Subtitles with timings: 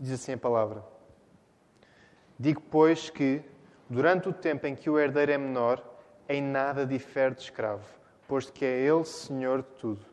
[0.00, 0.84] Diz assim a palavra:
[2.38, 3.42] Digo, pois, que,
[3.90, 5.84] durante o tempo em que o herdeiro é menor,
[6.28, 7.84] em nada difere de escravo,
[8.28, 10.06] posto que é ele senhor de tudo.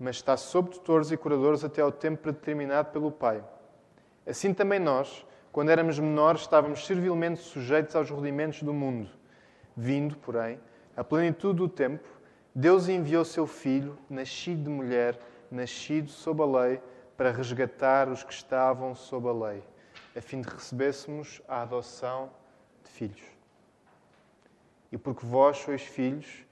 [0.00, 3.44] Mas está sob tutores e curadores até ao tempo predeterminado pelo Pai.
[4.26, 9.10] Assim também nós, quando éramos menores, estávamos servilmente sujeitos aos rudimentos do mundo.
[9.76, 10.58] Vindo, porém,
[10.96, 12.08] a plenitude do tempo,
[12.54, 15.18] Deus enviou seu Filho, nascido de mulher,
[15.50, 16.80] nascido sob a lei,
[17.16, 19.62] para resgatar os que estavam sob a lei,
[20.16, 22.30] a fim de recebêssemos a adoção
[22.84, 23.22] de filhos.
[24.90, 26.44] E porque vós sois filhos,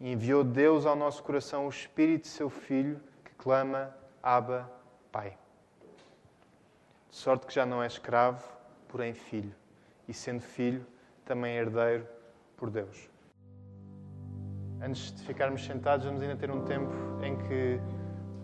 [0.00, 4.70] enviou Deus ao nosso coração o Espírito de seu Filho, que clama, Abba,
[5.12, 5.38] Pai.
[7.08, 8.44] De sorte que já não é escravo,
[8.88, 9.54] porém filho,
[10.08, 10.84] e sendo filho,
[11.24, 12.06] também herdeiro
[12.56, 13.08] por Deus.
[14.82, 17.80] Antes de ficarmos sentados, vamos ainda ter um tempo em que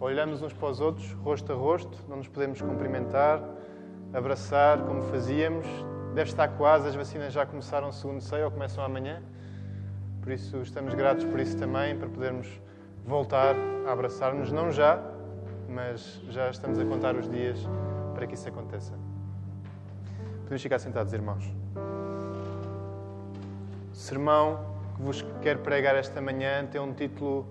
[0.01, 3.43] olhamos uns para os outros, rosto a rosto, não nos podemos cumprimentar,
[4.13, 5.67] abraçar como fazíamos.
[6.15, 9.23] Deve estar quase, as vacinas já começaram segundo sei ou começam amanhã.
[10.23, 12.61] Por isso estamos gratos por isso também, para podermos
[13.07, 13.55] voltar
[13.87, 15.01] a abraçar-nos, não já,
[15.69, 17.59] mas já estamos a contar os dias
[18.15, 18.93] para que isso aconteça.
[20.43, 21.45] Podemos ficar sentados, irmãos.
[23.93, 24.59] O sermão
[24.97, 27.47] que vos quero pregar esta manhã tem um título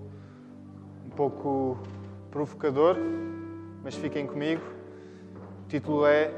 [1.06, 1.80] um pouco
[2.30, 2.96] provocador,
[3.84, 4.62] mas fiquem comigo.
[5.66, 6.34] O título é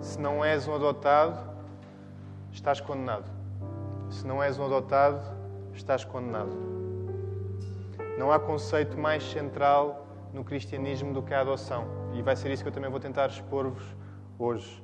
[0.00, 1.38] Se não és um adotado,
[2.52, 3.30] estás condenado.
[4.10, 5.20] Se não és um adotado,
[5.74, 6.56] estás condenado.
[8.18, 11.86] Não há conceito mais central no cristianismo do que a adoção.
[12.14, 13.84] E vai ser isso que eu também vou tentar expor-vos
[14.38, 14.82] hoje.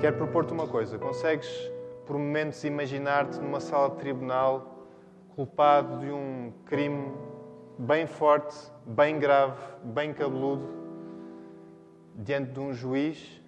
[0.00, 0.98] Quero propor-te uma coisa.
[0.98, 1.48] Consegues,
[2.06, 4.86] por momentos, imaginar-te numa sala de tribunal
[5.34, 7.12] culpado de um crime
[7.78, 8.54] bem forte,
[8.86, 10.68] bem grave, bem cabeludo,
[12.16, 13.40] diante de um juiz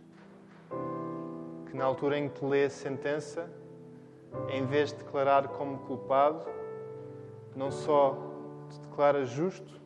[1.66, 3.50] que, na altura em que lê a sentença,
[4.48, 6.44] em vez de declarar como culpado,
[7.54, 8.16] não só
[8.70, 9.80] te declara justo,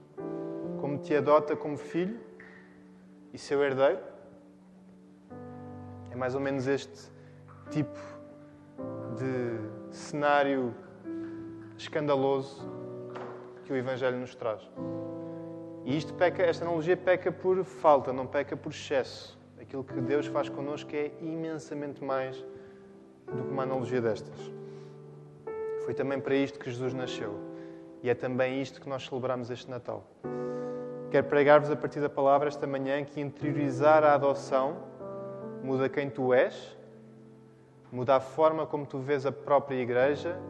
[0.80, 2.20] como te adota como filho
[3.32, 4.00] e seu herdeiro.
[6.10, 7.10] É mais ou menos este
[7.70, 7.98] tipo
[9.16, 10.74] de cenário
[11.76, 12.77] escandaloso
[13.68, 14.66] que o Evangelho nos traz.
[15.84, 19.38] E isto peca, esta analogia peca por falta, não peca por excesso.
[19.60, 22.42] Aquilo que Deus faz connosco é imensamente mais
[23.26, 24.50] do que uma analogia destas.
[25.84, 27.38] Foi também para isto que Jesus nasceu.
[28.02, 30.02] E é também isto que nós celebramos este Natal.
[31.10, 34.78] Quero pregar-vos a partir da palavra esta manhã que interiorizar a adoção
[35.62, 36.74] muda quem tu és,
[37.92, 40.40] muda a forma como tu vês a própria igreja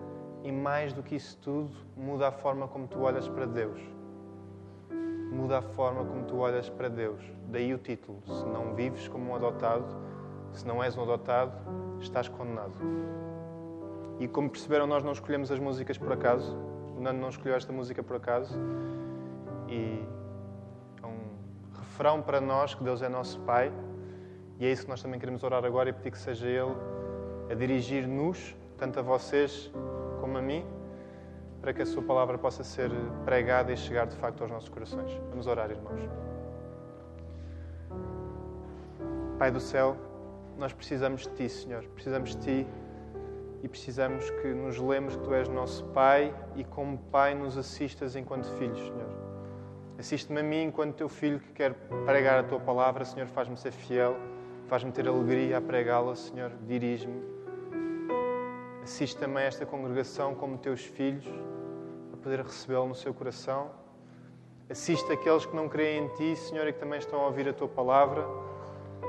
[0.48, 3.80] e, mais do que isso tudo, muda a forma como tu olhas para Deus.
[5.30, 7.22] Muda a forma como tu olhas para Deus.
[7.48, 9.84] Daí o título: Se não vives como um adotado,
[10.52, 11.52] se não és um adotado,
[12.00, 12.72] estás condenado.
[14.18, 16.56] E como perceberam, nós não escolhemos as músicas por acaso.
[16.96, 18.58] O Nando não escolheu esta música por acaso.
[19.68, 20.02] E
[21.78, 23.72] refrão para nós que Deus é nosso Pai
[24.60, 26.74] e é isso que nós também queremos orar agora e pedir que seja Ele
[27.50, 29.70] a dirigir-nos, tanto a vocês
[30.28, 30.62] como a mim,
[31.62, 32.90] para que a Sua palavra possa ser
[33.24, 35.10] pregada e chegar de facto aos nossos corações.
[35.30, 36.02] Vamos orar, irmãos.
[39.38, 39.96] Pai do céu,
[40.58, 41.82] nós precisamos de Ti, Senhor.
[41.94, 42.66] Precisamos de Ti
[43.62, 48.14] e precisamos que nos lembremos que Tu és nosso Pai e, como Pai, nos assistas
[48.14, 49.08] enquanto filhos, Senhor.
[49.98, 51.72] Assiste-me a mim enquanto teu filho que quer
[52.04, 54.14] pregar a tua palavra, Senhor, faz-me ser fiel,
[54.66, 57.37] faz-me ter alegria a pregá-la, Senhor, dirige-me.
[58.88, 61.26] Assiste também esta congregação como teus filhos,
[62.10, 63.70] a poder recebê-la no seu coração.
[64.68, 67.52] Assiste aqueles que não creem em ti, Senhor, e que também estão a ouvir a
[67.52, 68.26] tua palavra,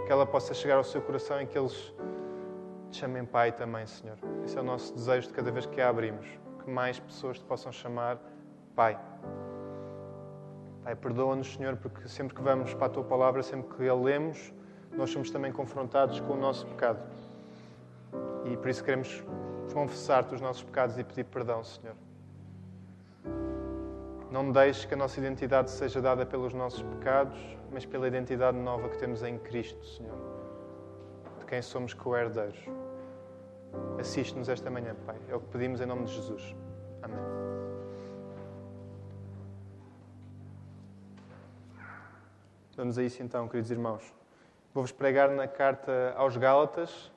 [0.05, 1.93] que ela possa chegar ao seu coração e que eles
[2.91, 4.17] te chamem Pai também, Senhor.
[4.43, 6.27] Esse é o nosso desejo de cada vez que a abrimos,
[6.61, 8.19] que mais pessoas te possam chamar
[8.75, 8.99] Pai.
[10.83, 14.53] Pai, perdoa-nos, Senhor, porque sempre que vamos para a Tua palavra, sempre que a lemos,
[14.91, 16.99] nós somos também confrontados com o nosso pecado.
[18.43, 19.23] E por isso queremos
[19.73, 21.95] confessar-te os nossos pecados e pedir perdão, Senhor.
[24.31, 27.39] Não deixes que a nossa identidade seja dada pelos nossos pecados,
[27.71, 30.17] mas pela identidade nova que temos em Cristo, Senhor.
[31.39, 32.59] De quem somos co-herdeiros.
[33.99, 35.17] Assiste-nos esta manhã, Pai.
[35.27, 36.55] É o que pedimos em nome de Jesus.
[37.01, 37.19] Amém.
[42.75, 44.13] Vamos a isso então, queridos irmãos.
[44.73, 47.11] Vou-vos pregar na carta aos Gálatas,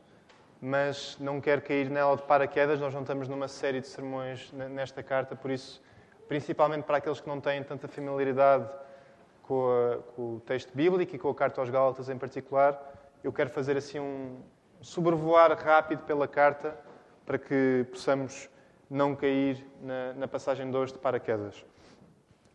[0.65, 2.79] mas não quero cair nela de paraquedas.
[2.79, 5.83] Nós não estamos numa série de sermões nesta carta, por isso,
[6.29, 8.71] principalmente para aqueles que não têm tanta familiaridade
[9.43, 12.81] com, a, com, o texto bíblico e com a carta aos Gálatas em particular,
[13.25, 14.41] eu quero fazer assim um
[14.81, 16.77] sobrevoar rápido pela carta
[17.27, 18.49] para que possamos
[18.89, 21.65] não cair na, na passagem de hoje de paraquedas.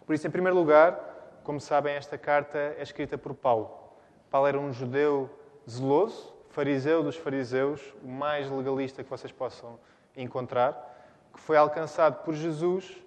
[0.05, 3.69] Por isso, em primeiro lugar, como sabem, esta carta é escrita por Paulo.
[4.29, 5.29] Paulo era um judeu
[5.69, 9.79] zeloso, fariseu dos fariseus, o mais legalista que vocês possam
[10.15, 10.95] encontrar,
[11.33, 12.97] que foi alcançado por Jesus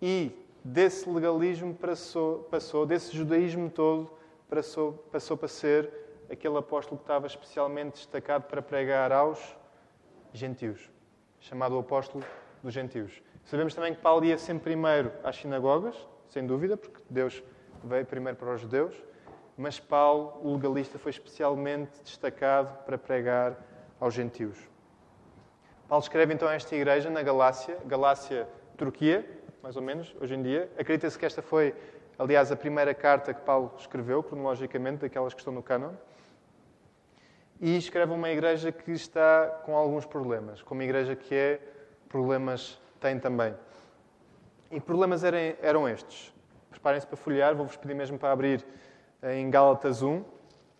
[0.00, 0.32] e
[0.64, 4.10] desse legalismo passou, passou desse judaísmo todo,
[4.48, 5.90] passou, passou para ser
[6.30, 9.56] aquele apóstolo que estava especialmente destacado para pregar aos
[10.32, 10.90] gentios,
[11.40, 12.24] chamado o apóstolo
[12.62, 13.22] dos gentios.
[13.44, 15.96] Sabemos também que Paulo ia sempre primeiro às sinagogas,
[16.28, 17.42] sem dúvida, porque Deus
[17.82, 18.94] veio primeiro para os judeus,
[19.58, 23.58] mas Paulo, o legalista, foi especialmente destacado para pregar
[23.98, 24.56] aos gentios.
[25.88, 29.28] Paulo escreve então a esta igreja na Galácia, Galácia, Turquia,
[29.60, 30.70] mais ou menos, hoje em dia.
[30.78, 31.74] Acredita-se que esta foi,
[32.16, 35.90] aliás, a primeira carta que Paulo escreveu, cronologicamente, daquelas que estão no cânon.
[37.60, 41.60] E escreve uma igreja que está com alguns problemas, como a igreja que é,
[42.08, 43.56] problemas tem também.
[44.70, 46.32] E problemas eram, eram estes.
[46.70, 48.64] Preparem-se para folhear, vou-vos pedir mesmo para abrir
[49.22, 50.22] em Gálatas 1.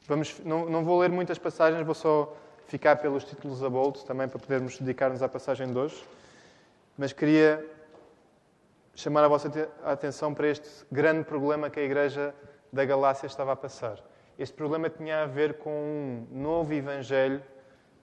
[0.07, 2.35] Vamos, não, não vou ler muitas passagens, vou só
[2.67, 6.03] ficar pelos títulos a bolso também para podermos dedicar-nos à passagem de hoje.
[6.97, 7.65] Mas queria
[8.95, 9.51] chamar a vossa
[9.85, 12.35] atenção para este grande problema que a Igreja
[12.73, 13.99] da Galácia estava a passar.
[14.39, 17.43] Este problema tinha a ver com um novo Evangelho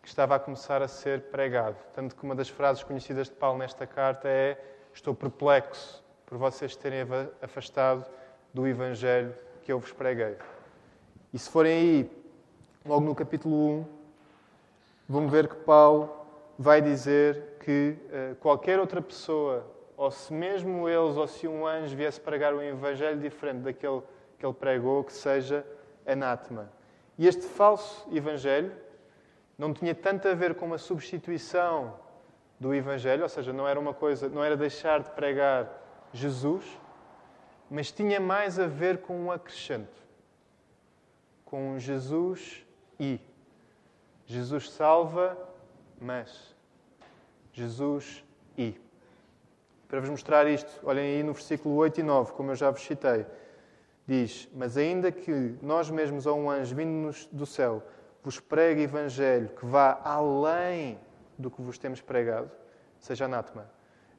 [0.01, 1.77] que estava a começar a ser pregado.
[1.93, 4.57] Tanto que uma das frases conhecidas de Paulo nesta carta é:
[4.93, 6.99] Estou perplexo por vocês terem
[7.41, 8.05] afastado
[8.53, 9.33] do Evangelho
[9.65, 10.37] que eu vos preguei.
[11.33, 12.11] E se forem aí,
[12.85, 13.85] logo no capítulo 1,
[15.09, 16.09] vão ver que Paulo
[16.57, 19.65] vai dizer que uh, qualquer outra pessoa
[19.97, 24.01] ou se mesmo eles, ou se um anjo viesse pregar um evangelho diferente daquele
[24.37, 25.65] que ele pregou, que seja
[26.05, 26.69] anátema.
[27.17, 28.71] E este falso evangelho
[29.57, 31.97] não tinha tanto a ver com uma substituição
[32.59, 35.69] do evangelho, ou seja, não era uma coisa, não era deixar de pregar
[36.11, 36.65] Jesus,
[37.69, 40.03] mas tinha mais a ver com um acrescento.
[41.43, 42.65] Com Jesus
[42.99, 43.19] e
[44.25, 45.37] Jesus salva,
[45.99, 46.55] mas
[47.53, 48.23] Jesus
[48.57, 48.75] e.
[49.87, 52.81] Para vos mostrar isto, olhem aí no versículo 8 e 9, como eu já vos
[52.81, 53.25] citei.
[54.07, 57.83] Diz: Mas ainda que nós mesmos, ou um anjo vindo do céu,
[58.23, 60.99] vos pregue evangelho que vá além
[61.37, 62.49] do que vos temos pregado,
[62.99, 63.69] seja anátema.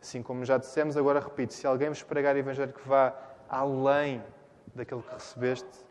[0.00, 3.14] Assim como já dissemos, agora repito: se alguém vos pregar evangelho que vá
[3.48, 4.22] além
[4.74, 5.84] daquilo que recebeste,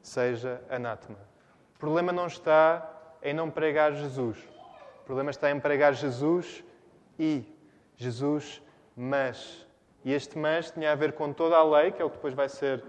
[0.00, 1.18] seja anátema.
[1.76, 2.88] O problema não está
[3.22, 4.38] em não pregar Jesus.
[5.00, 6.64] O problema está em pregar Jesus
[7.18, 7.44] e
[7.96, 8.62] Jesus
[8.96, 9.66] mas.
[10.04, 12.34] E este mas tinha a ver com toda a lei, que é o que depois
[12.34, 12.82] vai ser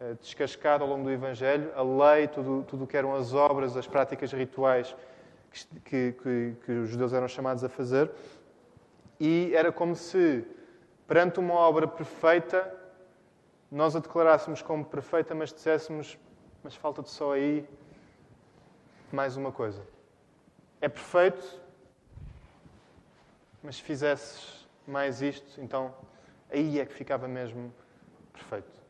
[0.00, 3.76] eh, descascado ao longo do Evangelho, a lei, tudo, tudo o que eram as obras,
[3.76, 4.94] as práticas rituais
[5.84, 8.10] que, que, que os judeus eram chamados a fazer.
[9.20, 10.44] E era como se,
[11.06, 12.72] perante uma obra perfeita,
[13.70, 16.18] nós a declarássemos como perfeita, mas disséssemos,
[16.62, 17.68] mas falta-te só aí
[19.12, 19.82] mais uma coisa.
[20.80, 21.60] É perfeito,
[23.62, 25.94] mas se fizesses mais isto, então
[26.50, 27.72] aí é que ficava mesmo
[28.32, 28.80] perfeito.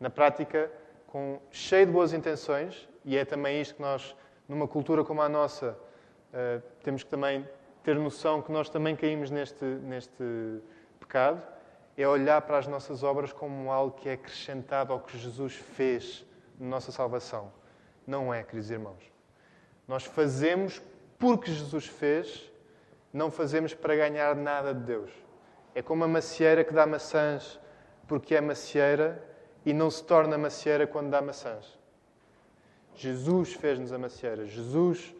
[0.00, 0.70] Na prática,
[1.06, 4.16] com cheio de boas intenções, e é também isto que nós,
[4.48, 5.76] numa cultura como a nossa,
[6.32, 7.46] uh, temos que também
[7.82, 10.60] ter noção que nós também caímos neste, neste
[10.98, 11.42] pecado,
[11.96, 16.24] é olhar para as nossas obras como algo que é acrescentado ao que Jesus fez
[16.58, 17.52] na nossa salvação.
[18.06, 19.02] Não é, queridos irmãos.
[19.88, 20.82] Nós fazemos
[21.18, 22.52] porque Jesus fez,
[23.12, 25.10] não fazemos para ganhar nada de Deus.
[25.74, 27.58] É como a macieira que dá maçãs
[28.06, 29.22] porque é macieira
[29.64, 31.78] e não se torna macieira quando dá maçãs.
[32.94, 34.46] Jesus fez-nos a macieira.
[34.46, 35.14] Jesus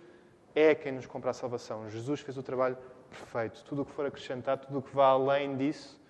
[0.54, 1.90] é quem nos compra a salvação.
[1.90, 2.76] Jesus fez o trabalho
[3.10, 3.64] perfeito.
[3.64, 6.00] Tudo o que for acrescentado, tudo o que vá além disso,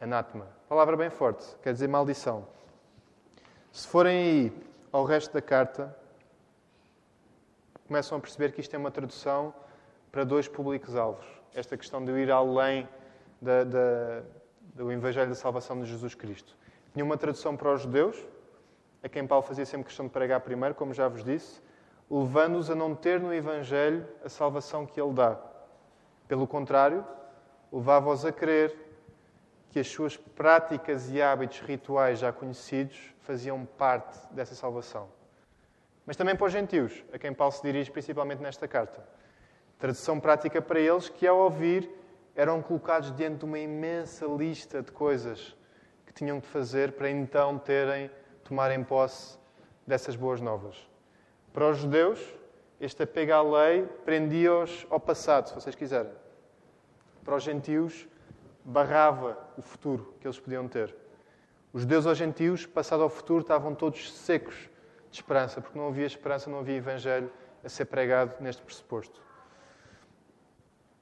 [0.00, 0.46] anátema.
[0.68, 2.46] Palavra bem forte, quer dizer maldição.
[3.70, 5.94] Se forem aí ao resto da carta,
[7.86, 9.54] começam a perceber que isto é uma tradução
[10.10, 11.26] para dois públicos-alvos.
[11.54, 12.88] Esta questão de ir além
[13.40, 14.22] da, da,
[14.74, 16.56] do Evangelho da Salvação de Jesus Cristo.
[16.92, 18.16] Tinha uma tradução para os judeus,
[19.02, 21.60] a quem Paulo fazia sempre questão de pregar primeiro, como já vos disse,
[22.10, 25.38] levando-os a não ter no Evangelho a salvação que ele dá.
[26.26, 27.04] Pelo contrário,
[27.72, 28.89] levava-os a crer
[29.70, 35.08] que as suas práticas e hábitos rituais já conhecidos faziam parte dessa salvação.
[36.04, 39.02] Mas também para os gentios, a quem Paulo se dirige principalmente nesta carta.
[39.78, 41.88] Tradução prática para eles que, ao ouvir
[42.34, 45.56] eram colocados diante de uma imensa lista de coisas
[46.06, 48.10] que tinham de fazer para então terem,
[48.42, 49.38] tomarem posse
[49.86, 50.76] dessas boas novas.
[51.52, 52.20] Para os judeus,
[52.80, 56.12] este apego à lei prendia-os ao passado, se vocês quiserem.
[57.24, 58.08] Para os gentios,
[58.70, 60.94] barrava o futuro que eles podiam ter.
[61.72, 64.54] Os judeus aos gentios, passado ao futuro, estavam todos secos
[65.10, 67.30] de esperança, porque não havia esperança, não havia evangelho
[67.64, 69.20] a ser pregado neste pressuposto.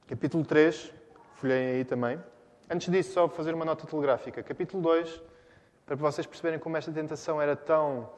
[0.07, 0.91] Capítulo 3,
[1.35, 2.19] folheiem aí também.
[2.69, 4.41] Antes disso, só fazer uma nota telegráfica.
[4.41, 5.21] Capítulo 2,
[5.85, 8.09] para vocês perceberem como esta tentação era tão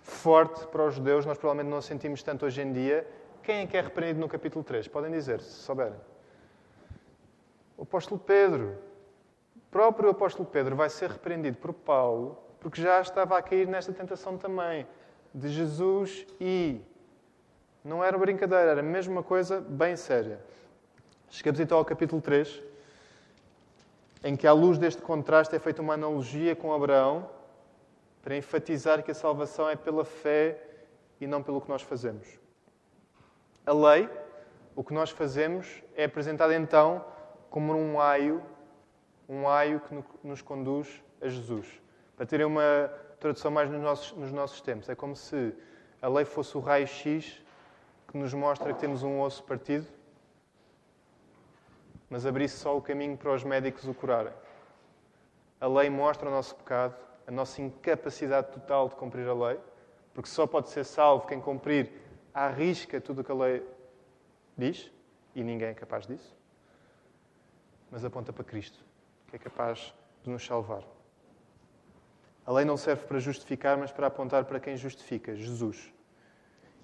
[0.00, 3.06] forte para os judeus, nós provavelmente não a sentimos tanto hoje em dia.
[3.42, 4.88] Quem é que é repreendido no capítulo 3?
[4.88, 5.98] Podem dizer, se souberem.
[7.76, 8.93] O apóstolo Pedro.
[9.74, 14.38] Próprio apóstolo Pedro vai ser repreendido por Paulo, porque já estava a cair nesta tentação
[14.38, 14.86] também,
[15.34, 16.80] de Jesus e.
[17.82, 20.38] Não era brincadeira, era mesmo uma coisa bem séria.
[21.28, 22.62] Chegamos então ao capítulo 3,
[24.22, 27.28] em que, à luz deste contraste, é feita uma analogia com Abraão
[28.22, 30.56] para enfatizar que a salvação é pela fé
[31.20, 32.28] e não pelo que nós fazemos.
[33.66, 34.08] A lei,
[34.76, 37.04] o que nós fazemos, é apresentada então
[37.50, 38.40] como um aio,
[39.28, 41.80] um aio que nos conduz a Jesus.
[42.16, 45.54] Para terem uma tradução mais nos nossos, nos nossos tempos, é como se
[46.00, 47.40] a lei fosse o raio-x
[48.08, 49.86] que nos mostra que temos um osso partido,
[52.08, 54.32] mas abrisse só o caminho para os médicos o curarem.
[55.60, 56.94] A lei mostra o nosso pecado,
[57.26, 59.58] a nossa incapacidade total de cumprir a lei,
[60.12, 61.90] porque só pode ser salvo quem cumprir
[62.32, 63.66] à risca tudo o que a lei
[64.56, 64.92] diz,
[65.34, 66.36] e ninguém é capaz disso.
[67.90, 68.84] Mas aponta para Cristo,
[69.34, 70.84] que é capaz de nos salvar.
[72.46, 75.92] A lei não serve para justificar, mas para apontar para quem justifica, Jesus.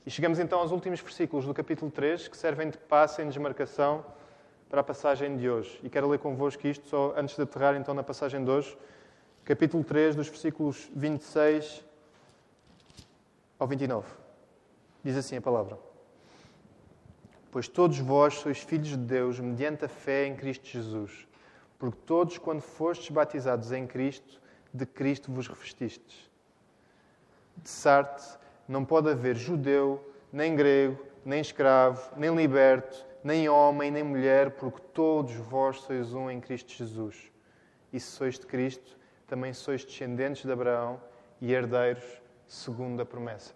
[0.05, 4.05] E chegamos então aos últimos versículos do capítulo 3, que servem de passo em desmarcação
[4.69, 5.79] para a passagem de hoje.
[5.85, 8.77] E quero ler convosco isto, só antes de aterrar então na passagem de hoje
[9.45, 11.85] capítulo 3, dos versículos 26
[13.61, 14.09] ao 29.
[15.05, 15.79] Diz assim a palavra:
[17.53, 21.30] Pois todos vós sois filhos de Deus mediante a fé em Cristo Jesus,
[21.81, 24.39] porque todos, quando fostes batizados em Cristo,
[24.73, 26.31] de Cristo vos revestistes.
[27.57, 34.03] De Sarte, não pode haver judeu, nem grego, nem escravo, nem liberto, nem homem, nem
[34.03, 37.33] mulher, porque todos vós sois um em Cristo Jesus.
[37.91, 41.01] E se sois de Cristo, também sois descendentes de Abraão
[41.41, 43.55] e herdeiros segundo a promessa.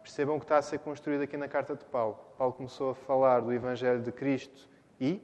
[0.00, 2.20] Percebam o que está a ser construído aqui na carta de Paulo.
[2.38, 4.68] Paulo começou a falar do Evangelho de Cristo
[5.00, 5.20] e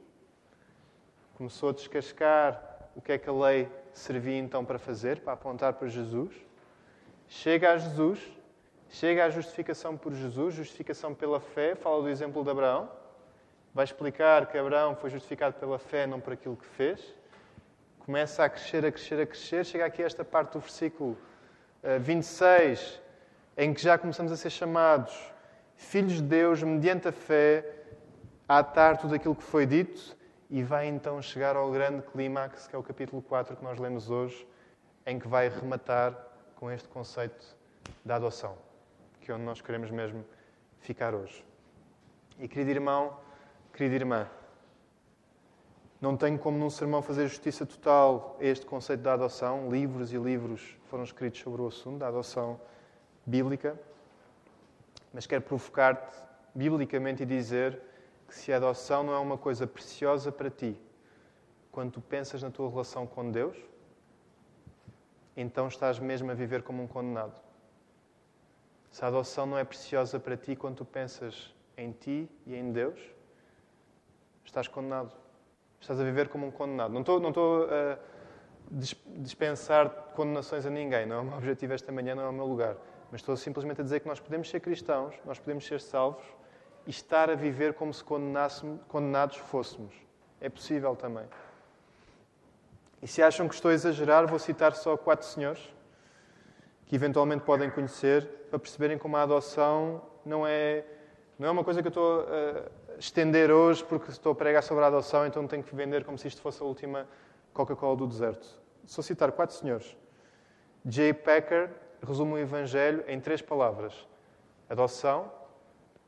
[1.41, 2.61] começou a descascar
[2.95, 6.31] o que é que a lei servia então para fazer, para apontar para Jesus.
[7.27, 8.19] Chega a Jesus,
[8.89, 12.91] chega à justificação por Jesus, justificação pela fé, fala do exemplo de Abraão.
[13.73, 17.19] Vai explicar que Abraão foi justificado pela fé, não por aquilo que fez
[18.05, 19.65] começa a crescer, a crescer, a crescer.
[19.65, 21.17] Chega aqui a esta parte do versículo
[22.01, 23.01] 26,
[23.57, 25.13] eh, em que já começamos a ser chamados
[25.75, 27.65] filhos de Deus mediante a fé,
[28.47, 30.15] a atar tudo aquilo que foi dito,
[30.51, 34.09] e vai então chegar ao grande clímax, que é o capítulo 4 que nós lemos
[34.09, 34.45] hoje,
[35.05, 36.13] em que vai rematar
[36.57, 37.55] com este conceito
[38.03, 38.57] da adoção,
[39.21, 40.25] que é onde nós queremos mesmo
[40.81, 41.45] ficar hoje.
[42.37, 43.17] E querido irmão,
[43.71, 44.29] querida irmã,
[46.01, 49.71] não tenho como num sermão fazer justiça total a este conceito da adoção.
[49.71, 52.59] Livros e livros foram escritos sobre o assunto da adoção
[53.25, 53.79] bíblica.
[55.13, 56.17] Mas quero provocar-te
[56.53, 57.79] biblicamente e dizer
[58.31, 60.79] que se a adoção não é uma coisa preciosa para ti,
[61.69, 63.57] quando tu pensas na tua relação com Deus,
[65.35, 67.37] então estás mesmo a viver como um condenado.
[68.89, 72.71] Se a adoção não é preciosa para ti quando tu pensas em ti e em
[72.71, 72.97] Deus,
[74.45, 75.11] estás condenado.
[75.81, 76.93] Estás a viver como um condenado.
[76.93, 77.99] Não estou, não estou a
[79.17, 81.05] dispensar condenações a ninguém.
[81.05, 82.77] Não é o meu objetivo esta manhã, não é o meu lugar.
[83.11, 86.23] Mas estou simplesmente a dizer que nós podemos ser cristãos, nós podemos ser salvos
[86.85, 89.93] e estar a viver como se condenados fôssemos.
[90.39, 91.25] É possível também.
[93.01, 95.73] E se acham que estou a exagerar, vou citar só quatro senhores
[96.85, 100.83] que eventualmente podem conhecer para perceberem como a adoção não é,
[101.39, 104.83] não é uma coisa que eu estou a estender hoje porque estou a pregar sobre
[104.83, 107.07] a adoção, então tenho que vender como se isto fosse a última
[107.53, 108.47] Coca-Cola do deserto.
[108.85, 109.95] Só citar quatro senhores.
[110.85, 111.13] J.
[111.13, 111.69] Packer
[112.05, 114.07] resume o Evangelho em três palavras:
[114.69, 115.31] adoção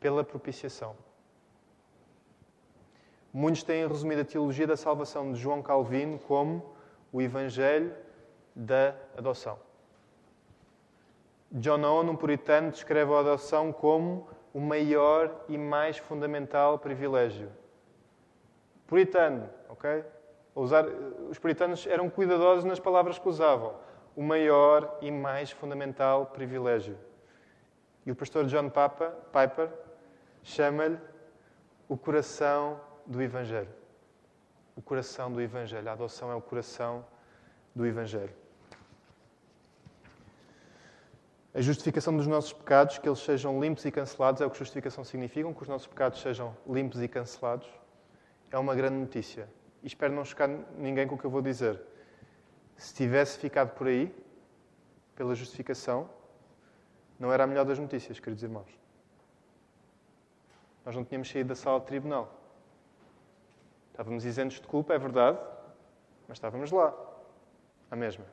[0.04, 0.98] pela propiciação.
[3.32, 6.76] Muitos têm resumido a teologia da salvação de João Calvino como
[7.10, 7.96] o Evangelho
[8.54, 9.58] da adoção.
[11.50, 17.50] John Owen, um puritano, descreve a adoção como o maior e mais fundamental privilégio.
[18.86, 20.04] Puritano, ok?
[20.54, 20.86] Usar,
[21.30, 23.74] os puritanos eram cuidadosos nas palavras que usavam.
[24.18, 26.98] O maior e mais fundamental privilégio.
[28.06, 29.70] E o pastor John Papa, Piper
[30.44, 31.00] chama-lhe
[31.88, 33.70] o coração do Evangelho.
[34.76, 35.90] O coração do Evangelho.
[35.90, 37.06] A adoção é o coração
[37.74, 38.34] do Evangelho.
[41.56, 45.04] A justificação dos nossos pecados, que eles sejam limpos e cancelados, é o que justificação
[45.04, 47.68] significa, que os nossos pecados sejam limpos e cancelados,
[48.50, 49.48] é uma grande notícia.
[49.84, 51.80] E espero não chocar ninguém com o que eu vou dizer.
[52.76, 54.14] Se tivesse ficado por aí,
[55.16, 56.10] pela justificação,
[57.20, 58.83] não era a melhor das notícias, queridos irmãos.
[60.86, 62.32] Nós não tínhamos saído da sala de tribunal.
[63.92, 65.38] Estávamos isentos de culpa, é verdade,
[66.28, 66.94] mas estávamos lá,
[67.92, 68.26] a mesma.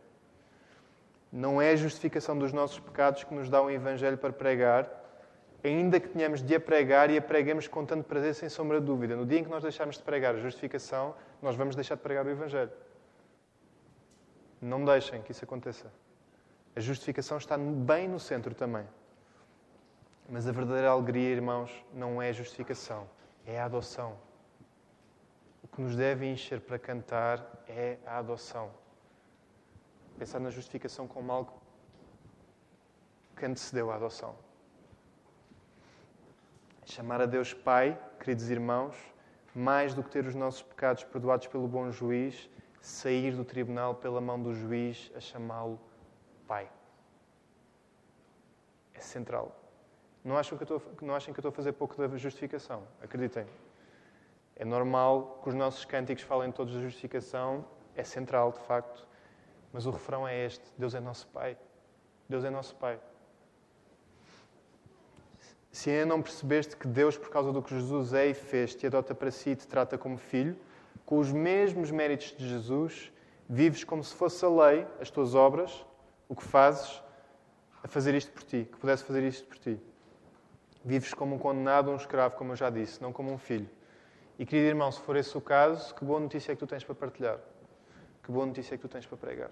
[1.30, 4.88] Não é a justificação dos nossos pecados que nos dá um Evangelho para pregar,
[5.62, 8.87] ainda que tenhamos de a pregar e a preguemos com tanto prazer, sem sombra de
[8.87, 9.14] dúvida.
[9.14, 12.25] No dia em que nós deixarmos de pregar a justificação, nós vamos deixar de pregar
[12.25, 12.73] o Evangelho.
[14.61, 15.92] Não deixem que isso aconteça.
[16.75, 18.87] A justificação está bem no centro também.
[20.30, 23.06] Mas a verdadeira alegria, irmãos, não é a justificação,
[23.44, 24.16] é a adoção.
[25.62, 28.70] O que nos deve encher para cantar é a adoção
[30.20, 31.62] pensar na justificação como algo
[33.34, 34.37] que antecedeu a adoção.
[36.84, 38.94] Chamar a Deus Pai, queridos irmãos,
[39.54, 42.50] mais do que ter os nossos pecados perdoados pelo bom juiz,
[42.82, 45.80] sair do tribunal pela mão do juiz a chamá-lo
[46.46, 46.70] Pai.
[48.92, 49.60] É central.
[50.24, 52.82] Não acham, que estou, não achem que eu estou a fazer pouco da justificação.
[53.02, 53.46] Acreditem.
[54.54, 57.64] É normal que os nossos cânticos falem todos da justificação.
[57.96, 59.06] É central, de facto.
[59.72, 61.56] Mas o refrão é este: Deus é nosso Pai.
[62.28, 63.00] Deus é nosso Pai.
[65.72, 68.86] Se ainda não percebeste que Deus, por causa do que Jesus é e fez, te
[68.86, 70.56] adota para si e te trata como filho,
[71.06, 73.12] com os mesmos méritos de Jesus,
[73.48, 75.86] vives como se fosse a lei, as tuas obras,
[76.28, 77.02] o que fazes,
[77.82, 79.80] a fazer isto por ti, que pudesse fazer isto por ti.
[80.84, 83.68] Vives como um condenado, um escravo, como eu já disse, não como um filho.
[84.38, 86.83] E querido irmão, se for esse o caso, que boa notícia é que tu tens
[86.83, 87.38] para partilhar.
[88.22, 89.50] Que boa notícia é que tu tens para pregar.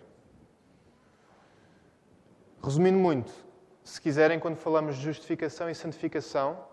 [2.62, 3.32] Resumindo muito,
[3.84, 6.64] se quiserem, quando falamos de justificação e santificação,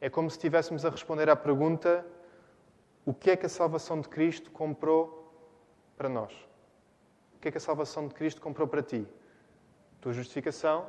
[0.00, 2.04] é como se estivéssemos a responder à pergunta:
[3.04, 5.32] o que é que a salvação de Cristo comprou
[5.96, 6.32] para nós?
[7.36, 9.06] O que é que a salvação de Cristo comprou para ti?
[9.98, 10.86] A tua justificação,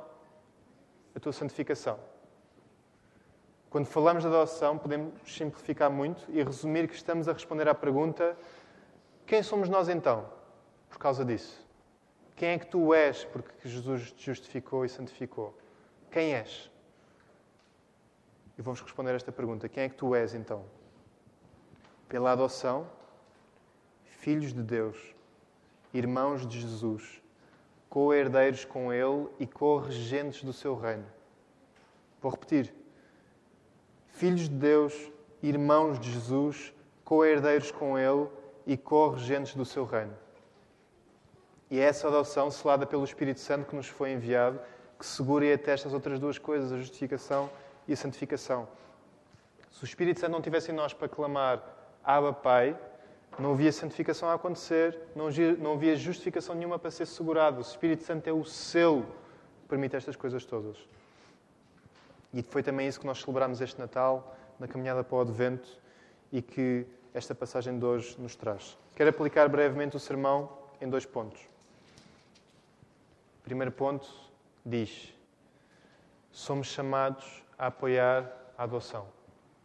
[1.16, 2.00] a tua santificação.
[3.70, 8.36] Quando falamos de adoção, podemos simplificar muito e resumir que estamos a responder à pergunta:
[9.28, 10.28] quem somos nós então,
[10.90, 11.64] por causa disso?
[12.36, 15.56] Quem é que tu és porque Jesus te justificou e santificou?
[16.10, 16.72] Quem és?
[18.58, 19.70] Eu vou-vos responder esta pergunta.
[19.70, 20.66] Quem é que tu és então?
[22.08, 22.88] Pela adoção,
[24.04, 24.98] filhos de Deus,
[25.94, 27.22] irmãos de Jesus,
[27.88, 31.06] co-herdeiros com Ele e co-regentes do seu reino.
[32.20, 32.79] Vou repetir.
[34.20, 34.94] Filhos de Deus,
[35.42, 36.74] irmãos de Jesus,
[37.06, 38.28] co-herdeiros com Ele
[38.68, 40.14] e corregentes do seu reino.
[41.72, 44.60] E é essa adoção selada pelo Espírito Santo que nos foi enviado,
[45.00, 47.50] que segura e atesta as outras duas coisas, a justificação
[47.88, 48.68] e a santificação.
[49.72, 51.64] Se o Espírito Santo não tivesse em nós para clamar
[52.04, 52.78] Abba Pai,
[53.40, 57.60] não havia santificação a acontecer, não havia justificação nenhuma para ser segurado.
[57.60, 59.04] O Espírito Santo é o selo
[59.62, 60.78] que permite estas coisas todas.
[62.34, 65.70] E foi também isso que nós celebramos este Natal, na caminhada para o Advento,
[66.32, 68.78] e que esta passagem de hoje nos traz.
[68.96, 71.42] Quero aplicar brevemente o sermão em dois pontos.
[73.40, 74.08] O primeiro ponto
[74.66, 75.14] diz:
[76.32, 79.08] somos chamados a apoiar a adoção.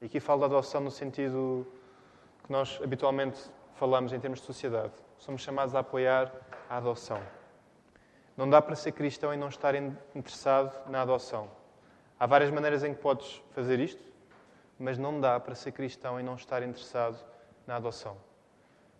[0.00, 1.66] E aqui falo da adoção no sentido
[2.44, 3.38] que nós habitualmente
[3.74, 4.92] falamos em termos de sociedade.
[5.18, 6.32] Somos chamados a apoiar
[6.68, 7.20] a adoção.
[8.36, 11.48] Não dá para ser cristão e não estar interessado na adoção.
[12.24, 14.02] Há várias maneiras em que podes fazer isto,
[14.78, 17.18] mas não dá para ser cristão e não estar interessado
[17.66, 18.16] na adoção.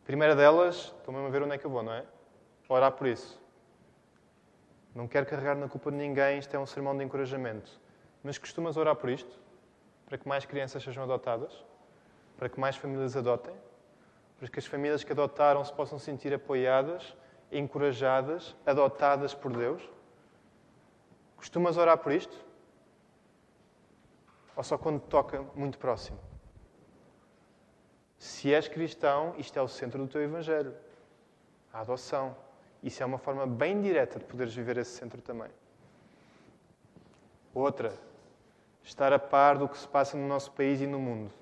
[0.05, 2.05] Primeira delas, estão-me a ver onde é que eu vou, não é?
[2.69, 3.41] Orar por isso.
[4.95, 7.81] Não quero carregar na culpa de ninguém, isto é um sermão de encorajamento.
[8.23, 9.41] Mas costumas orar por isto?
[10.05, 11.65] Para que mais crianças sejam adotadas?
[12.37, 13.55] Para que mais famílias adotem?
[14.39, 17.17] Para que as famílias que adotaram se possam sentir apoiadas,
[17.51, 19.83] encorajadas, adotadas por Deus?
[21.39, 22.53] Costumas orar por isto?
[24.57, 26.19] Ou só quando toca muito próximo?
[28.19, 30.75] Se és cristão, isto é o centro do teu Evangelho.
[31.73, 32.37] A adoção.
[32.83, 35.51] Isso é uma forma bem direta de poderes viver esse centro também.
[37.53, 37.93] Outra,
[38.83, 41.33] estar a par do que se passa no nosso país e no mundo.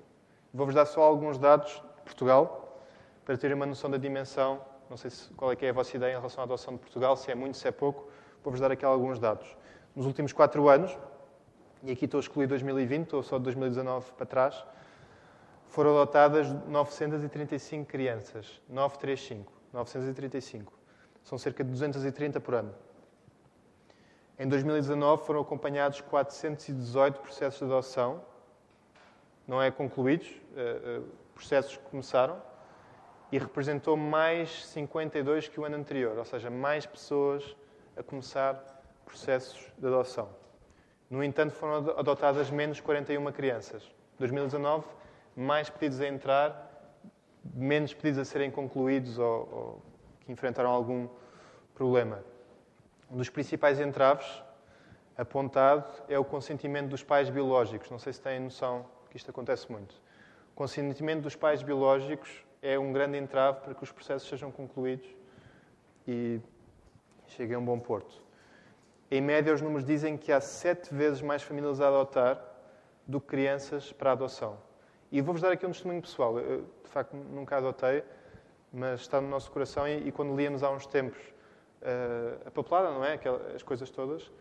[0.53, 2.79] Vou-vos dar só alguns dados de Portugal,
[3.25, 5.95] Para ter uma noção da dimensão, não sei se, qual é, que é a vossa
[5.95, 8.09] ideia em relação à adoção de Portugal, se é muito, se é pouco,
[8.43, 9.55] vou-vos dar aqui alguns dados.
[9.95, 10.97] Nos últimos quatro anos,
[11.83, 14.65] e aqui estou a excluir 2020, estou só de 2019 para trás,
[15.67, 18.61] foram adotadas 935 crianças.
[18.69, 19.51] 935.
[19.73, 20.71] 935.
[21.23, 22.73] São cerca de 230 por ano.
[24.39, 28.23] Em 2019 foram acompanhados 418 processos de adoção,
[29.47, 31.01] não é concluídos, eh, eh,
[31.33, 32.41] processos que começaram,
[33.31, 37.55] e representou mais 52 que o ano anterior, ou seja, mais pessoas
[37.97, 38.53] a começar
[39.05, 40.42] processos de adoção.
[41.13, 43.87] No entanto, foram adotadas menos 41 crianças.
[44.17, 44.87] 2019,
[45.35, 46.91] mais pedidos a entrar,
[47.53, 49.81] menos pedidos a serem concluídos ou, ou
[50.21, 51.07] que enfrentaram algum
[51.75, 52.23] problema.
[53.11, 54.25] Um dos principais entraves
[55.15, 57.91] apontado é o consentimento dos pais biológicos.
[57.91, 59.93] Não sei se têm noção que isto acontece muito.
[60.51, 65.07] O consentimento dos pais biológicos é um grande entrave para que os processos sejam concluídos
[66.07, 66.41] e
[67.27, 68.22] cheguem a um bom porto.
[69.13, 72.43] Em média, os números dizem que há sete vezes mais famílias a adotar
[73.05, 74.57] do que crianças para a adoção.
[75.11, 76.39] E vou-vos dar aqui um testemunho pessoal.
[76.39, 78.03] Eu, de facto, nunca adotei,
[78.73, 79.87] mas está no nosso coração.
[79.87, 81.21] E, e quando líamos há uns tempos
[81.83, 83.13] uh, a papelada, não é?
[83.13, 84.31] Aquelas, as coisas todas,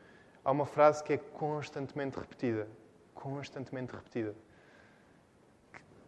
[0.43, 2.67] há uma frase que é constantemente repetida.
[3.13, 4.35] Constantemente repetida.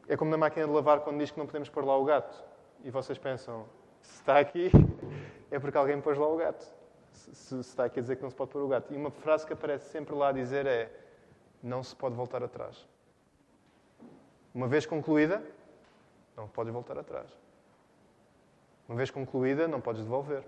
[0.08, 2.42] É como na máquina de lavar quando diz que não podemos pôr lá o gato.
[2.82, 3.66] E vocês pensam,
[4.00, 4.70] se está aqui,
[5.52, 6.83] é porque alguém pôs lá o gato.
[7.14, 8.92] Se, está aqui a dizer que não se pode pôr o gato.
[8.92, 10.90] E uma frase que aparece sempre lá a dizer é:
[11.62, 12.86] não se pode voltar atrás.
[14.54, 15.42] Uma vez concluída,
[16.36, 17.28] não podes voltar atrás.
[18.88, 20.44] Uma vez concluída, não podes devolver.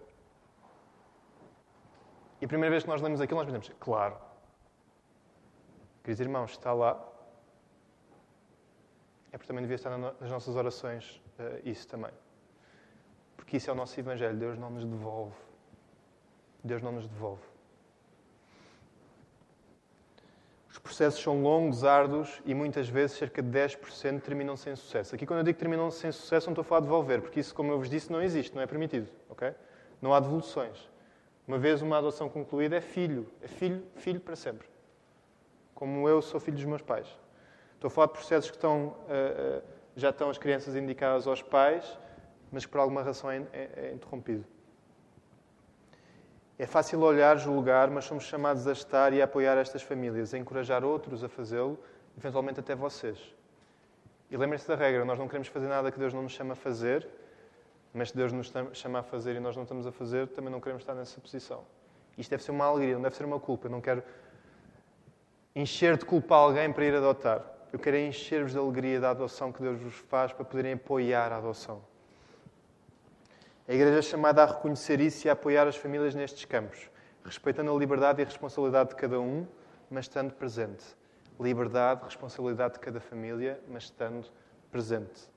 [2.41, 4.17] E a primeira vez que nós lemos aquilo, nós pensamos, claro.
[6.05, 7.03] Queridos irmãos, está lá.
[9.33, 12.13] É porque também devia estar nas nossas orações uh, isso também.
[13.37, 14.37] Porque isso é o nosso Evangelho.
[14.37, 15.46] Deus não nos devolve.
[16.67, 17.43] Deus não nos devolve.
[20.77, 25.15] Os processos são longos, árduos e muitas vezes cerca de 10% terminam sem sucesso.
[25.15, 27.55] Aqui, quando eu digo terminam sem sucesso, não estou a falar de devolver, porque isso,
[27.55, 29.09] como eu vos disse, não existe, não é permitido.
[29.31, 29.55] Okay?
[30.03, 30.91] Não há devoluções.
[31.49, 33.27] Uma vez uma adoção concluída, é filho.
[33.41, 34.69] É filho, filho para sempre.
[35.75, 37.07] Como eu sou filho dos meus pais.
[37.75, 39.63] Estou a falar de processos que estão, uh, uh,
[39.95, 41.99] já estão as crianças indicadas aos pais,
[42.53, 44.45] mas que por alguma razão é, é, é interrompido.
[46.59, 50.39] É fácil olhar, julgar, mas somos chamados a estar e a apoiar estas famílias, a
[50.39, 51.79] encorajar outros a fazê-lo,
[52.17, 53.19] eventualmente até vocês.
[54.31, 56.57] E lembrem-se da regra: nós não queremos fazer nada que Deus não nos chama a
[56.57, 57.07] fazer,
[57.93, 60.61] mas se Deus nos chama a fazer e nós não estamos a fazer, também não
[60.61, 61.63] queremos estar nessa posição.
[62.17, 63.67] Isto deve ser uma alegria, não deve ser uma culpa.
[63.67, 64.03] Eu não quero
[65.55, 67.43] encher de culpa alguém para ir adotar.
[67.71, 71.37] Eu quero encher-vos de alegria da adoção que Deus vos faz para poderem apoiar a
[71.37, 71.83] adoção.
[73.69, 76.89] A Igreja é chamada a reconhecer isso e a apoiar as famílias nestes campos,
[77.25, 79.45] respeitando a liberdade e a responsabilidade de cada um,
[79.91, 80.85] mas estando presente.
[81.41, 84.25] Liberdade, responsabilidade de cada família, mas estando
[84.71, 85.29] presente.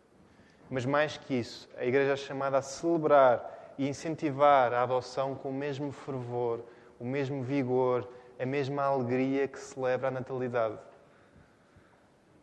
[0.70, 5.50] Mas mais que isso, a Igreja é chamada a celebrar e incentivar a adoção com
[5.50, 6.62] o mesmo fervor,
[7.00, 8.08] o mesmo vigor,
[8.39, 10.78] a mesma alegria que celebra a natalidade.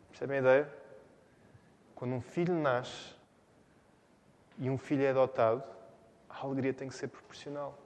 [0.09, 0.73] Percebem a ideia?
[1.95, 3.15] Quando um filho nasce
[4.59, 5.76] e um filho é adotado,
[6.39, 7.77] a alegria tem que ser proporcional.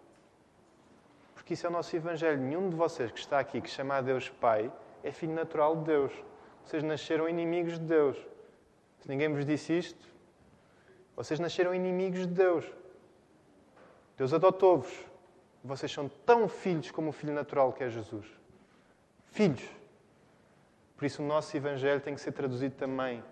[1.34, 2.40] Porque isso é o nosso Evangelho.
[2.40, 4.72] Nenhum de vocês que está aqui, que chama a Deus Pai,
[5.04, 6.14] é filho natural de Deus.
[6.66, 8.18] Vocês nasceram inimigos de Deus.
[9.00, 10.08] Se ninguém vos disse isto,
[11.16, 12.66] vocês nasceram inimigos de Deus.
[14.18, 14.94] Deus adotou-vos.
[15.64, 18.28] Vocês são tão filhos como o filho natural que é Jesus.
[19.26, 19.68] Filhos.
[20.98, 23.24] Por isso, o nosso Evangelho tem que ser traduzido também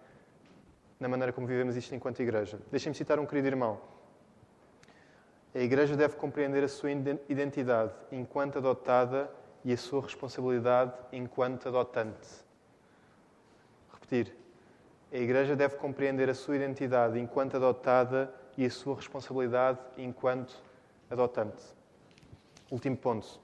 [0.99, 2.59] na maneira como vivemos isto enquanto igreja.
[2.71, 3.79] Deixem-me citar um querido irmão.
[5.53, 9.31] A Igreja deve compreender a sua identidade enquanto adotada
[9.65, 12.27] e a sua responsabilidade enquanto adotante.
[13.91, 14.35] Repetir.
[15.11, 20.53] A Igreja deve compreender a sua identidade enquanto adotada e a sua responsabilidade enquanto
[21.09, 21.63] adotante.
[22.69, 23.39] Último ponto.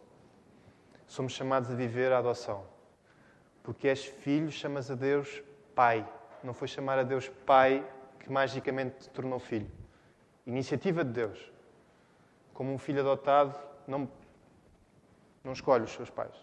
[1.08, 2.66] Somos chamados a viver a adoção.
[3.64, 5.42] Porque és filho, chamas a Deus
[5.74, 6.08] Pai.
[6.44, 7.84] Não foi chamar a Deus Pai
[8.20, 9.72] que magicamente te tornou filho.
[10.46, 11.55] Iniciativa de Deus
[12.56, 13.54] como um filho adotado,
[13.86, 14.10] não,
[15.44, 16.34] não escolhe os seus pais.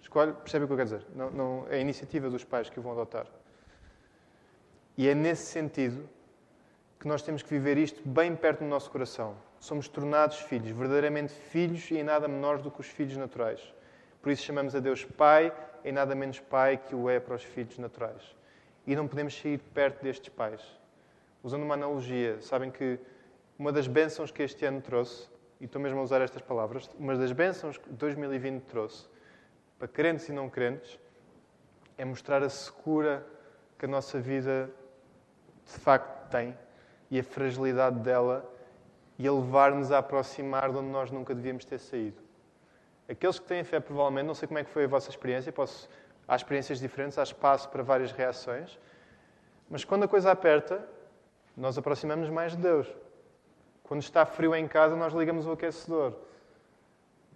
[0.00, 1.06] Escolhe, percebe o que eu quero dizer?
[1.16, 3.26] Não, não, é a iniciativa dos pais que o vão adotar.
[4.96, 6.08] E é nesse sentido
[6.98, 9.34] que nós temos que viver isto bem perto do nosso coração.
[9.58, 13.74] Somos tornados filhos, verdadeiramente filhos e em nada menores do que os filhos naturais.
[14.20, 17.42] Por isso chamamos a Deus Pai, em nada menos Pai que o é para os
[17.42, 18.36] filhos naturais.
[18.86, 20.60] E não podemos sair perto destes pais.
[21.42, 23.00] Usando uma analogia, sabem que
[23.60, 25.28] uma das bênçãos que este ano trouxe,
[25.60, 29.06] e estou mesmo a usar estas palavras, uma das bênçãos que 2020 trouxe,
[29.78, 30.98] para crentes e não crentes,
[31.98, 33.22] é mostrar a secura
[33.78, 34.70] que a nossa vida
[35.66, 36.56] de facto tem
[37.10, 38.50] e a fragilidade dela
[39.18, 42.16] e a levar-nos a aproximar de onde nós nunca devíamos ter saído.
[43.06, 45.86] Aqueles que têm fé, provavelmente, não sei como é que foi a vossa experiência, posso,
[46.26, 48.78] há experiências diferentes, há espaço para várias reações,
[49.68, 50.82] mas quando a coisa aperta,
[51.54, 52.90] nós aproximamos mais de Deus.
[53.90, 56.14] Quando está frio em casa, nós ligamos o aquecedor.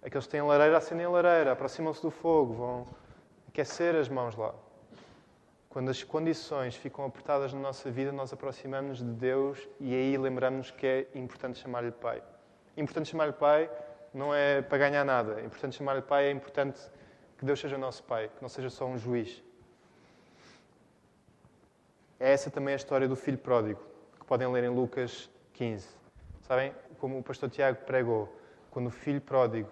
[0.01, 2.87] Aqueles que têm lareira acendem a lareira, aproximam-se do fogo, vão
[3.49, 4.55] aquecer as mãos lá.
[5.67, 10.71] Quando as condições ficam apertadas na nossa vida, nós aproximamos de Deus e aí lembramos
[10.71, 12.23] que é importante chamar-lhe Pai.
[12.77, 13.69] Importante chamar-lhe Pai
[14.13, 15.41] não é para ganhar nada.
[15.41, 16.79] É importante chamar-lhe Pai, é importante
[17.37, 19.43] que Deus seja nosso Pai, que não seja só um juiz.
[22.17, 23.81] É essa também a história do filho pródigo,
[24.17, 25.94] que podem ler em Lucas 15.
[26.47, 28.31] Sabem, como o pastor Tiago pregou,
[28.69, 29.67] quando o filho pródigo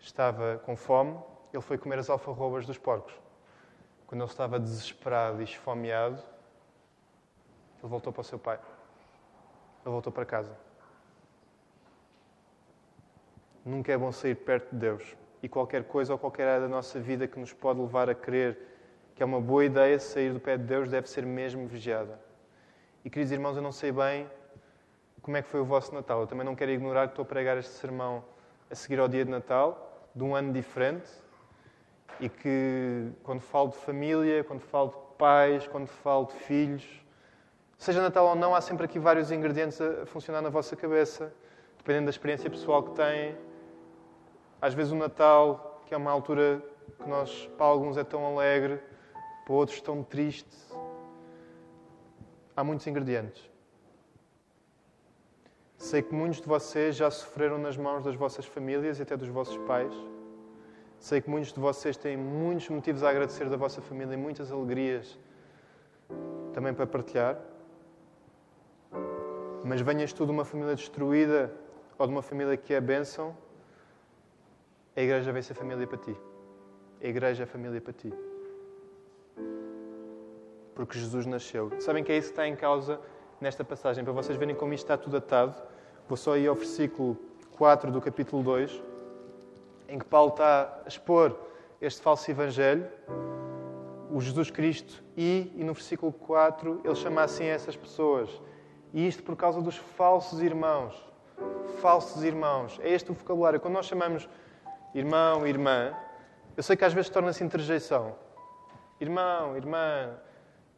[0.00, 1.18] estava com fome,
[1.52, 3.12] ele foi comer as alfarrobas dos porcos.
[4.06, 6.16] Quando ele estava desesperado e esfomeado,
[7.78, 8.58] ele voltou para o seu pai.
[9.84, 10.56] Ele voltou para casa.
[13.62, 15.14] Nunca é bom sair perto de Deus.
[15.42, 18.58] E qualquer coisa ou qualquer área da nossa vida que nos pode levar a crer
[19.14, 22.18] que é uma boa ideia sair do pé de Deus deve ser mesmo vigiada.
[23.04, 24.26] E, queridos irmãos, eu não sei bem
[25.24, 26.20] como é que foi o vosso Natal.
[26.20, 28.22] Eu também não quero ignorar que estou a pregar este sermão
[28.70, 31.10] a seguir ao dia de Natal, de um ano diferente,
[32.20, 37.02] e que quando falo de família, quando falo de pais, quando falo de filhos,
[37.78, 41.32] seja Natal ou não, há sempre aqui vários ingredientes a funcionar na vossa cabeça,
[41.78, 43.34] dependendo da experiência pessoal que têm.
[44.60, 46.62] Às vezes o Natal, que é uma altura
[47.02, 48.78] que nós, para alguns é tão alegre,
[49.46, 50.54] para outros tão triste.
[52.54, 53.53] Há muitos ingredientes.
[55.84, 59.28] Sei que muitos de vocês já sofreram nas mãos das vossas famílias e até dos
[59.28, 59.92] vossos pais.
[60.98, 64.50] Sei que muitos de vocês têm muitos motivos a agradecer da vossa família e muitas
[64.50, 65.18] alegrias
[66.54, 67.38] também para partilhar.
[69.62, 71.52] Mas venhas tu de uma família destruída
[71.98, 73.36] ou de uma família que é bênção,
[74.96, 76.16] a igreja vai ser família para ti.
[77.02, 78.10] A igreja é família para ti
[80.74, 81.70] porque Jesus nasceu.
[81.80, 83.00] Sabem que é isso que está em causa
[83.44, 85.54] nesta passagem, para vocês verem como isto está tudo atado.
[86.08, 87.14] Vou só ir ao versículo
[87.58, 88.82] 4 do capítulo 2,
[89.86, 91.38] em que Paulo está a expor
[91.78, 92.88] este falso evangelho,
[94.10, 98.30] o Jesus Cristo, e, e no versículo 4 ele chama assim essas pessoas.
[98.94, 100.94] E isto por causa dos falsos irmãos.
[101.82, 102.80] Falsos irmãos.
[102.82, 103.60] É este o vocabulário.
[103.60, 104.26] Quando nós chamamos
[104.94, 105.92] irmão, irmã,
[106.56, 108.14] eu sei que às vezes torna-se interjeição.
[108.98, 110.16] Irmão, irmã,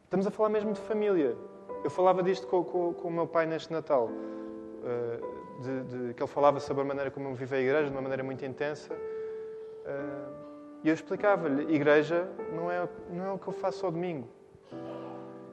[0.07, 1.35] Estamos a falar mesmo de família.
[1.83, 4.09] Eu falava disto com, com, com o meu pai neste Natal.
[4.09, 7.91] Uh, de, de, que ele falava sobre a maneira como eu vivo a igreja, de
[7.91, 8.93] uma maneira muito intensa.
[8.93, 10.47] Uh,
[10.83, 14.27] e eu explicava-lhe: igreja não é, não é o que eu faço ao domingo.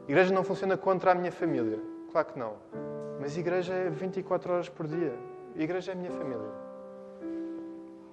[0.06, 1.80] Igreja não funciona contra a minha família.
[2.12, 2.56] Claro que não.
[3.20, 5.14] Mas igreja é 24 horas por dia.
[5.56, 6.50] Igreja é a minha família.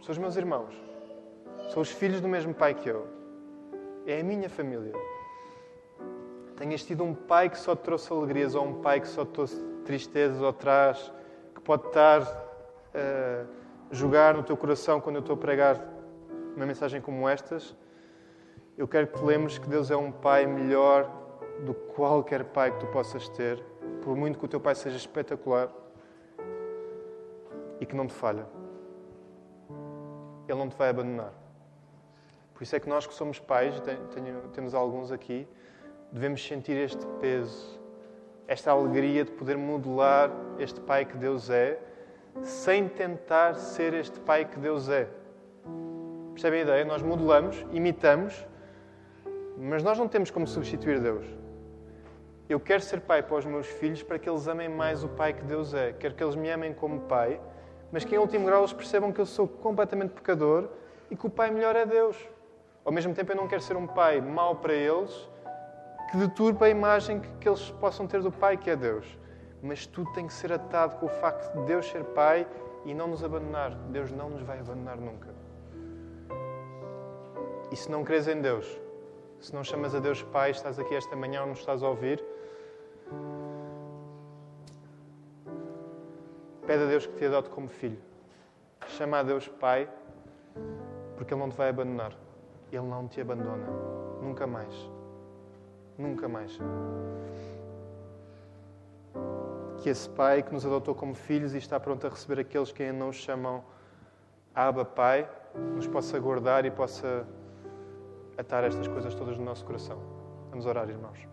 [0.01, 0.73] São os meus irmãos.
[1.69, 3.05] São os filhos do mesmo pai que eu.
[4.05, 4.93] É a minha família
[6.61, 9.31] tenhas tido um pai que só te trouxe alegrias ou um pai que só te
[9.31, 11.11] trouxe tristezas ou traz,
[11.55, 13.47] que pode estar a uh,
[13.89, 15.83] jogar no teu coração quando eu estou a pregar
[16.55, 17.75] uma mensagem como estas,
[18.77, 21.09] eu quero que te lembres que Deus é um pai melhor
[21.65, 23.59] do que qualquer pai que tu possas ter,
[24.03, 25.67] por muito que o teu pai seja espetacular
[27.79, 28.45] e que não te falha.
[30.47, 31.33] Ele não te vai abandonar.
[32.53, 35.47] Por isso é que nós que somos pais, tenho, temos alguns aqui,
[36.11, 37.79] devemos sentir este peso,
[38.47, 41.79] esta alegria de poder modelar este Pai que Deus é,
[42.41, 45.07] sem tentar ser este Pai que Deus é.
[46.33, 46.85] Percebem a ideia?
[46.85, 48.45] Nós modelamos, imitamos,
[49.57, 51.25] mas nós não temos como substituir Deus.
[52.49, 55.31] Eu quero ser pai para os meus filhos para que eles amem mais o pai
[55.31, 55.93] que Deus é.
[55.93, 57.39] Quero que eles me amem como pai,
[57.91, 60.67] mas que em último grau eles percebam que eu sou completamente pecador
[61.09, 62.17] e que o pai melhor é Deus.
[62.83, 65.29] Ao mesmo tempo, eu não quero ser um pai mau para eles
[66.11, 69.17] que deturpa a imagem que, que eles possam ter do Pai, que é Deus.
[69.63, 72.45] Mas tudo tem que ser atado com o facto de Deus ser Pai
[72.83, 73.73] e não nos abandonar.
[73.89, 75.29] Deus não nos vai abandonar nunca.
[77.71, 78.67] E se não crês em Deus,
[79.39, 82.21] se não chamas a Deus Pai, estás aqui esta manhã ou nos estás a ouvir,
[86.67, 87.99] pede a Deus que te adote como filho.
[88.87, 89.87] Chama a Deus Pai,
[91.15, 92.11] porque Ele não te vai abandonar.
[92.69, 93.67] Ele não te abandona.
[94.21, 94.75] Nunca mais.
[95.97, 96.57] Nunca mais.
[99.81, 102.83] que esse Pai que nos adotou como filhos e está pronto a receber aqueles que
[102.83, 103.63] ainda não o chamam
[104.53, 105.27] Abba Pai,
[105.75, 107.25] nos possa guardar e possa
[108.37, 109.99] atar estas coisas todas no nosso coração.
[110.51, 111.27] Vamos orar, irmãos.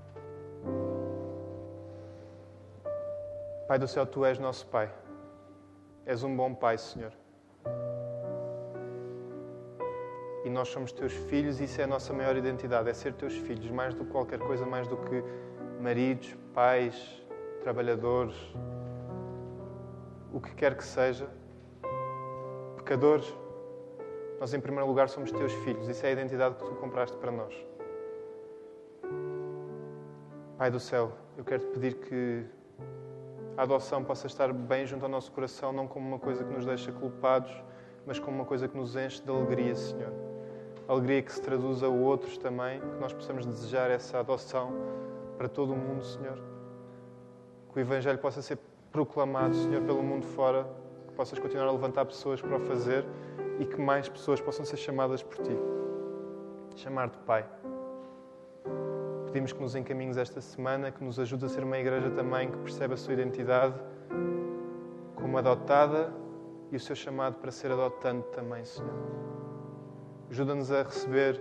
[3.66, 4.90] Pai do céu, tu és nosso Pai.
[6.06, 7.12] És um bom Pai, Senhor.
[10.48, 13.36] E nós somos teus filhos e isso é a nossa maior identidade, é ser teus
[13.36, 15.22] filhos, mais do que qualquer coisa, mais do que
[15.78, 17.22] maridos, pais,
[17.60, 18.34] trabalhadores,
[20.32, 21.28] o que quer que seja,
[22.78, 23.30] pecadores.
[24.40, 25.86] Nós, em primeiro lugar, somos teus filhos.
[25.86, 27.54] Isso é a identidade que tu compraste para nós.
[30.56, 32.46] Pai do céu, eu quero te pedir que
[33.54, 36.64] a adoção possa estar bem junto ao nosso coração, não como uma coisa que nos
[36.64, 37.52] deixa culpados,
[38.06, 40.27] mas como uma coisa que nos enche de alegria, Senhor.
[40.88, 44.72] Alegria que se traduz a outros também, que nós possamos desejar essa adoção
[45.36, 46.38] para todo o mundo, Senhor.
[47.70, 48.58] Que o Evangelho possa ser
[48.90, 50.66] proclamado, Senhor, pelo mundo fora,
[51.06, 53.04] que possas continuar a levantar pessoas para o fazer
[53.58, 55.56] e que mais pessoas possam ser chamadas por Ti.
[56.74, 57.44] Chamar-te Pai.
[59.26, 62.56] Pedimos que nos encaminhes esta semana, que nos ajude a ser uma igreja também que
[62.56, 63.74] percebe a sua identidade
[65.14, 66.10] como adotada
[66.72, 69.27] e o seu chamado para ser adotante também, Senhor.
[70.30, 71.40] Ajuda-nos a receber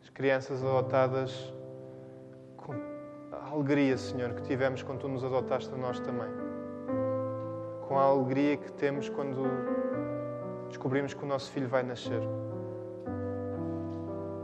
[0.00, 1.52] as crianças adotadas
[2.56, 2.72] com
[3.30, 6.28] a alegria, Senhor, que tivemos quando Tu nos adotaste a nós também.
[7.86, 9.42] Com a alegria que temos quando
[10.68, 12.22] descobrimos que o nosso filho vai nascer.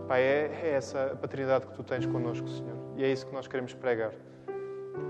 [0.06, 2.76] Pai, é, é essa a paternidade que tu tens connosco, Senhor.
[2.96, 4.12] E é isso que nós queremos pregar.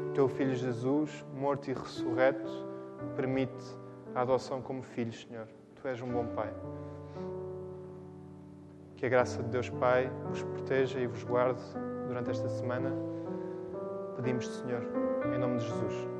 [0.08, 2.50] O teu filho Jesus, morto e ressurreto,
[3.16, 3.76] permite
[4.14, 5.48] a adoção como filho, Senhor.
[5.86, 6.52] Tu és um bom Pai.
[8.96, 11.62] Que a graça de Deus Pai vos proteja e vos guarde
[12.08, 12.90] durante esta semana.
[14.16, 14.82] Pedimos-te, Senhor,
[15.32, 16.15] em nome de Jesus.